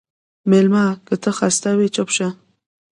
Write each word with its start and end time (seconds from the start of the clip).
مېلمه 0.49 0.83
ته 1.05 1.13
که 1.23 1.31
خسته 1.37 1.71
وي، 1.77 1.87
چپ 1.95 2.09
شه. 2.15 2.27